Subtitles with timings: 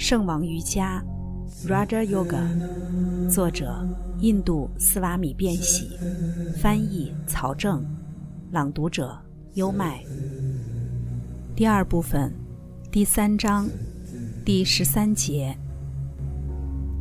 [0.00, 1.04] 圣王瑜伽
[1.66, 2.40] （Raja Yoga），
[3.28, 3.86] 作者
[4.20, 5.90] 印度斯瓦米·变喜，
[6.56, 7.84] 翻译曹正，
[8.50, 9.14] 朗读者
[9.56, 10.02] 优麦。
[11.54, 12.32] 第二部分，
[12.90, 13.68] 第三章，
[14.42, 15.54] 第十三节。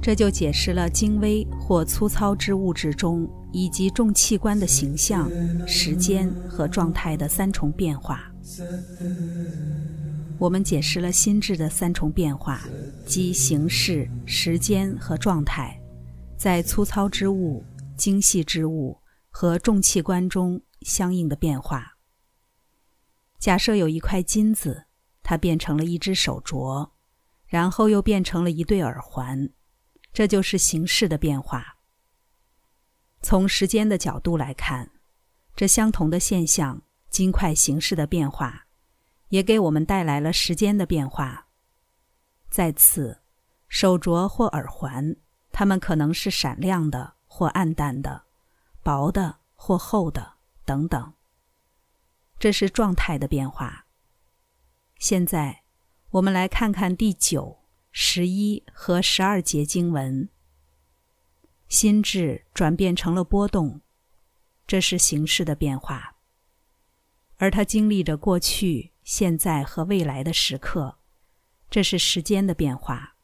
[0.01, 5.31] 这就解释了精微或粗糙之物质中以及重器官的形象、
[5.65, 8.29] 时间和状态的三重变化。
[10.39, 12.61] 我们解释了心智的三重变化，
[13.05, 15.77] 即形式、时间和状态，
[16.37, 17.61] 在粗糙之物、
[17.97, 18.97] 精细之物
[19.29, 21.97] 和重器官中相应的变化。
[23.37, 24.85] 假设有一块金子，
[25.21, 26.89] 它变成了一只手镯，
[27.45, 29.49] 然后又变成了一对耳环。
[30.13, 31.77] 这就是形式的变化。
[33.21, 34.89] 从时间的角度来看，
[35.53, 38.65] 这相同的现象——金块形式的变化，
[39.29, 41.47] 也给我们带来了时间的变化。
[42.49, 43.21] 再次，
[43.67, 45.15] 手镯或耳环，
[45.51, 48.25] 它们可能是闪亮的或暗淡的，
[48.83, 50.33] 薄的或厚的，
[50.65, 51.13] 等等。
[52.37, 53.85] 这是状态的变化。
[54.97, 55.63] 现在，
[56.11, 57.57] 我们来看看第九。
[57.91, 60.29] 十一和十二节经文，
[61.67, 63.81] 心智转变成了波动，
[64.67, 66.15] 这是形式的变化，
[67.37, 70.99] 而它经历着过去、现在和未来的时刻，
[71.67, 73.15] 这是时间的变化。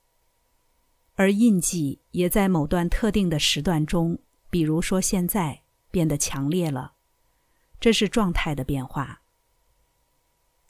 [1.13, 4.17] 而印记也在某段特定的时段中，
[4.49, 6.93] 比如说现在变得强烈了，
[7.79, 9.21] 这是状态的变化。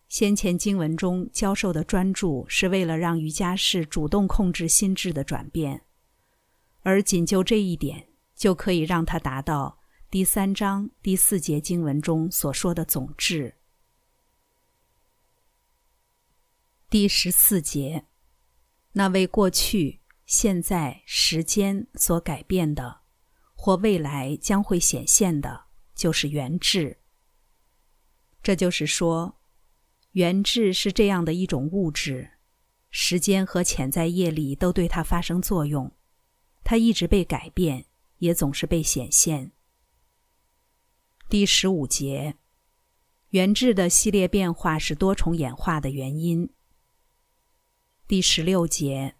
[0.09, 5.83] 先前经文中教授的专注是为了让瑜伽士主动控制心智的转变，
[6.81, 9.79] 而仅就这一点就可以让他达到
[10.11, 13.55] 第三章第四节经文中所说的总质。
[16.89, 18.05] 第十四节，
[18.93, 23.01] 那为过去、现在、时间所改变的，
[23.55, 26.99] 或未来将会显现的，就是原质。
[28.41, 29.41] 这就是说。
[30.11, 32.31] 原质是这样的一种物质，
[32.89, 35.91] 时间和潜在业力都对它发生作用，
[36.63, 37.85] 它一直被改变，
[38.19, 39.51] 也总是被显现。
[41.27, 42.37] 第十五节，
[43.31, 46.49] 原质的系列变化是多重演化的原因。
[48.07, 49.15] 第十六节，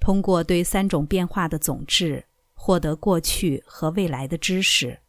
[0.00, 2.24] 通过对三种变化的总质
[2.54, 5.00] 获得过去和未来的知识。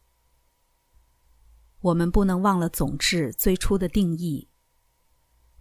[1.80, 4.50] 我们不能忘了总质最初的定义。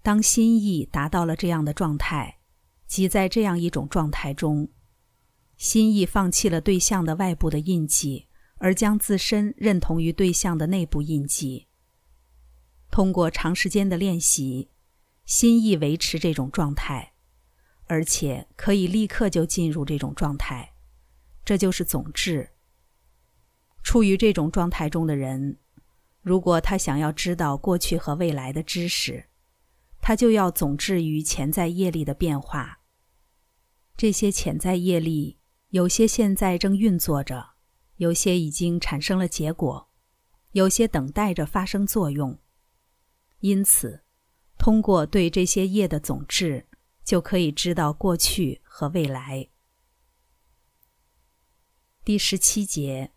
[0.03, 2.39] 当心意达到了这样的状态，
[2.85, 4.67] 即在这样一种状态中，
[5.55, 8.27] 心意放弃了对象的外部的印记，
[8.57, 11.67] 而将自身认同于对象的内部印记。
[12.89, 14.69] 通过长时间的练习，
[15.23, 17.10] 心意维持这种状态，
[17.91, 20.75] 而且可以立刻就进入这种状态，
[21.43, 22.51] 这就是总质。
[23.83, 25.57] 处于这种状态中的人，
[26.21, 29.25] 如果他想要知道过去和未来的知识，
[29.99, 32.79] 他就要总置于潜在业力的变化。
[33.97, 35.39] 这些潜在业力，
[35.71, 37.55] 有些现在正运作着，
[37.97, 39.89] 有些已经产生了结果，
[40.53, 42.39] 有些等待着发生作用。
[43.41, 44.05] 因此，
[44.57, 46.67] 通过对这些业的总质，
[47.03, 49.49] 就可以知道过去和未来。
[52.03, 53.11] 第十七节，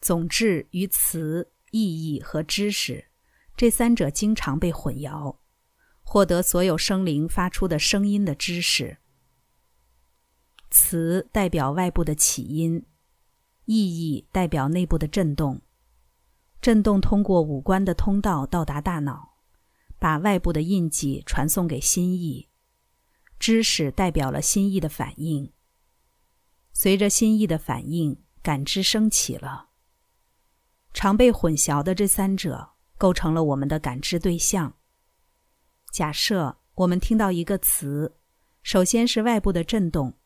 [0.00, 3.06] 总质与词、意义和知识，
[3.56, 5.38] 这三者经常被混淆。
[6.04, 8.98] 获得所有生灵发出的声音的知识。
[10.70, 12.84] 词代表外部的起因，
[13.64, 15.62] 意义代表内部的震动。
[16.60, 19.36] 震动通过五官的通道到达大脑，
[19.98, 22.48] 把外部的印记传送给心意。
[23.42, 25.50] 知识代表了心意的反应。
[26.72, 29.70] 随着心意的反应，感知升起了。
[30.94, 34.72] 常被混淆的这三者构成了我们的感知对象。
[35.90, 38.14] 假设我们听到一个词，
[38.62, 40.16] 首先是外部的震动，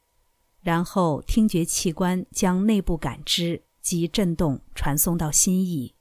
[0.61, 5.95] 然后听觉器官将内部感知及震动传送到心意，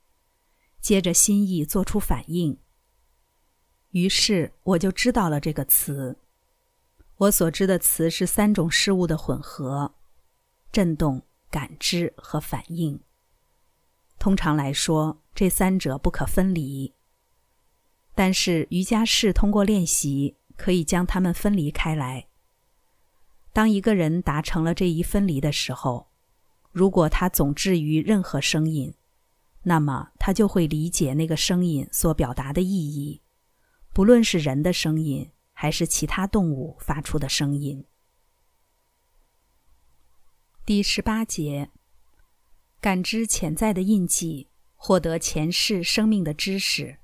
[0.81, 2.59] 接着心意做出反应。
[3.91, 6.19] 于是我就知道了这个词。
[7.17, 9.95] 我所知的词是三种事物的混合：
[10.71, 12.99] 震动、感知和反应。
[14.19, 16.93] 通常来说，这三者不可分离。
[18.13, 22.27] 但是瑜伽士通过练习可以将它们分离开来。
[23.53, 26.07] 当一个人达成了这一分离的时候，
[26.71, 28.93] 如果他总置于任何声音，
[29.63, 33.21] 那么他就会理解那个声音所表达的意义，
[33.93, 37.85] 不论是人的声音、还是其他动物发出的声音。
[40.65, 41.71] 第十八节，
[42.81, 46.97] 感知潜在的印记，获得前世生命的知识。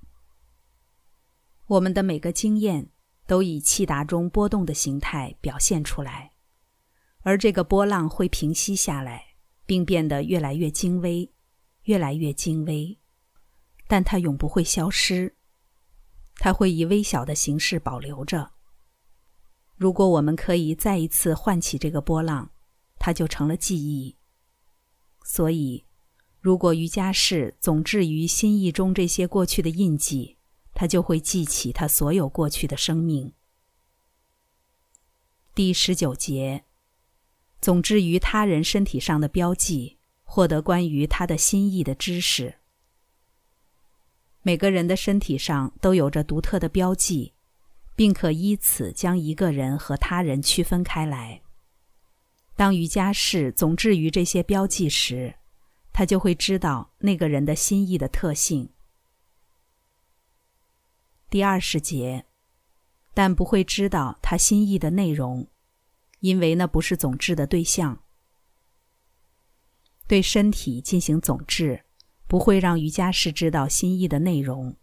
[1.67, 2.89] 我们的每个经验
[3.25, 6.33] 都以气达中波动的形态表现出来，
[7.21, 11.31] 而这个波浪会平息下来，并变得越来越精微，
[11.83, 12.99] 越来越精微，
[13.87, 15.37] 但它永不会消失。
[16.43, 18.49] 它会以微小的形式保留着。
[19.77, 22.49] 如果我们可以再一次唤起这个波浪，
[22.97, 24.15] 它就成了记忆。
[25.23, 25.85] 所以，
[26.39, 30.37] 如果瑜伽士总置于心意中这些过去的印记，
[30.73, 33.31] 他就会记起他所有过去的生命。
[35.53, 36.63] 第十九节，
[37.61, 42.60] 总置于他人身体上的标记，获得关于他的心意的知识。
[44.43, 47.33] 每个人的身体上都有着独特的标记，
[47.95, 51.41] 并可依此将一个人和他人区分开来。
[52.55, 55.35] 当瑜伽士总置于这些标记时，
[55.93, 58.69] 他就会知道那个人的心意的特性。
[61.29, 62.25] 第二十节，
[63.13, 65.47] 但不会知道他心意的内容，
[66.19, 68.03] 因为那不是总治的对象。
[70.07, 71.85] 对身体进行总治。
[72.31, 74.77] 不会让瑜伽士知道心意的内容。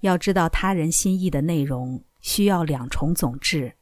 [0.00, 3.78] 要知道他人心意的内容，需要两重总治：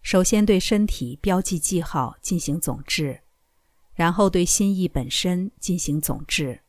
[0.00, 3.20] 首先对身体标记记号进行总治，
[3.92, 6.62] 然后对心意本身进行总治。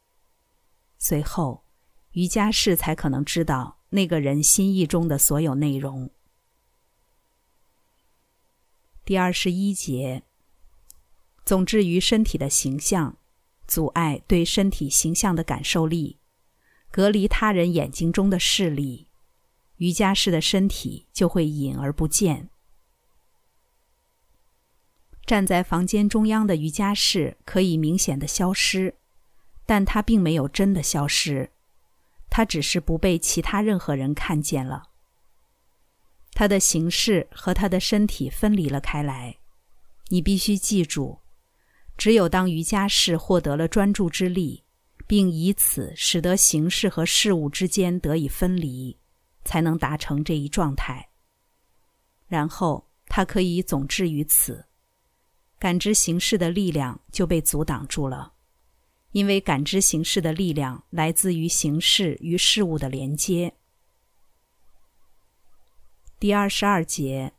[0.97, 1.63] 随后，
[2.11, 6.09] 瑜伽士才可能知道那个人心意中的所有内容。
[9.05, 10.23] 第二十一节，
[11.45, 13.15] 总治于身体的形象。
[13.71, 16.17] 阻碍对身体形象的感受力，
[16.91, 19.07] 隔离他人眼睛中的视力，
[19.77, 22.49] 瑜伽士的身体就会隐而不见。
[25.25, 28.95] 站在房间中央的瑜伽士可以明显的消失，
[29.65, 31.51] 但他并没有真的消失，
[32.29, 34.89] 他只是不被其他任何人看见了。
[36.33, 39.37] 他的形式和他的身体分离了开来，
[40.09, 41.20] 你必须记住。
[42.01, 44.63] 只有当瑜伽士获得了专注之力，
[45.05, 48.97] 并以此使得形式和事物之间得以分离，
[49.45, 51.07] 才能达成这一状态。
[52.27, 54.65] 然后他可以总置于此，
[55.59, 58.33] 感知形式的力量就被阻挡住了，
[59.11, 63.53] 因为感知形式的力量来自于形式与事物的连接。
[66.17, 67.31] 第二十二节，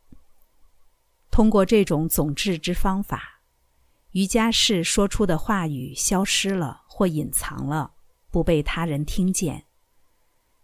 [1.33, 3.32] 通过这种总治之方法。
[4.13, 7.95] 瑜伽士说出的话语消失了或隐藏了，
[8.31, 9.65] 不被他人听见。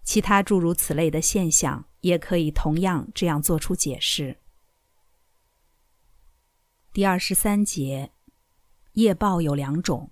[0.03, 4.39] 其他诸如此类的现象也可以同样这样做出解释。
[6.93, 8.13] 第二十三节，
[8.93, 10.11] 业报有两种：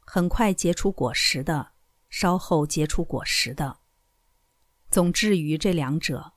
[0.00, 1.72] 很快结出果实的，
[2.08, 3.78] 稍后结出果实的。
[4.90, 6.34] 总至于这两者，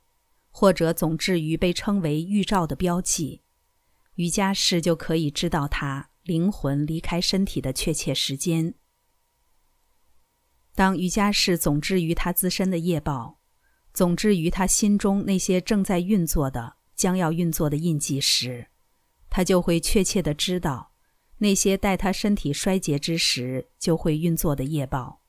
[0.50, 3.42] 或者总至于被称为预兆的标记，
[4.16, 6.10] 瑜伽士就可以知道它。
[6.22, 8.74] 灵魂离开身体的确切时间。
[10.74, 13.38] 当瑜伽士总之于他自身的业报，
[13.92, 18.68] 总之于他心中那些正在运作的、将要运作的印记时，
[19.28, 20.92] 他就会确切的知道
[21.38, 25.22] 那些待他身体衰竭之时就会运作的业报。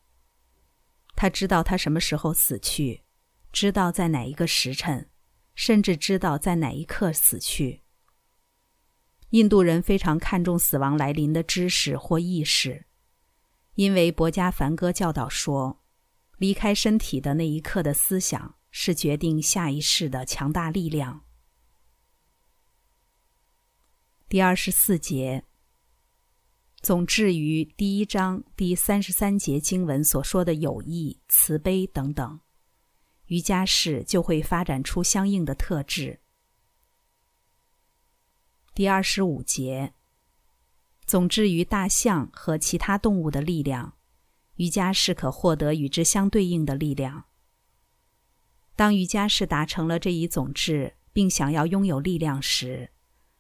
[1.16, 3.04] 他知道他什么时候死去，
[3.52, 5.10] 知道在哪一个时辰，
[5.54, 7.83] 甚至知道在哪一刻死去。
[9.34, 12.86] 印度人非常看重死亡来临的知识或意识，
[13.74, 15.82] 因为博加梵歌教导说，
[16.38, 21.24] 离开身体的那一刻的思想是决定下一世的强大力量。
[24.30, 25.44] 第二十四节，
[26.84, 32.40] 总至于第一章第三十三节经文所说的友谊、慈悲等等，
[33.26, 36.20] 瑜伽士就会发展出相应的特质。
[38.76, 39.94] 第二十五节，
[41.06, 43.94] 总之于大象和其他动物的力量，
[44.56, 47.26] 瑜伽士可获得与之相对应的力量。
[48.76, 52.90] 当瑜伽士达成了这一总治，并想要拥有力量时，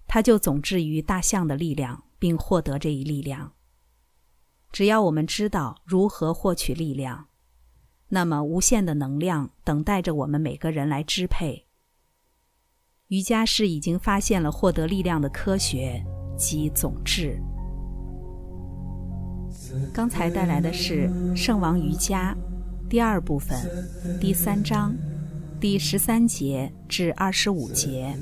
[0.05, 3.53] 他就总治于大象的力量，并获得这一力量。
[4.71, 7.29] 只要我们知道如何获取力量，
[8.09, 11.65] 那么无限的能量等待着我们每个人来支配。
[13.13, 16.03] 瑜伽是已经发现了获得力量的科学
[16.35, 17.39] 及总治。
[19.93, 22.35] 刚才带来的是《圣王瑜伽》
[22.89, 23.55] 第二部分
[24.19, 24.95] 第三章
[25.59, 28.17] 第十三节至二十五节，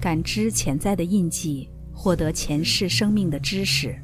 [0.00, 3.94] 感知潜在的印记，获得前世生命的知识。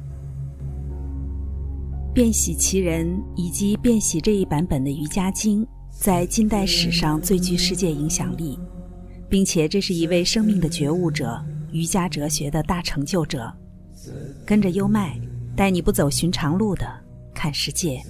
[2.13, 8.57] 变喜其人以及变喜这一版本的《瑜伽经》在近代史上最具世界影响力，
[9.31, 13.49] 并且这是一位生命的觉悟者、瑜伽哲学的大成就者。
[14.45, 15.17] 跟着优麦，
[15.55, 16.85] 带你不走寻常路的
[17.33, 18.03] 看世界。